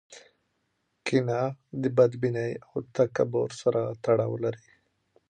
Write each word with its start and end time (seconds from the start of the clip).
کینه 1.05 1.41
د 1.81 1.83
بدبینۍ 1.97 2.51
او 2.69 2.77
تکبر 2.95 3.49
سره 3.61 3.81
تړاو 4.03 4.33
لري. 4.43 4.65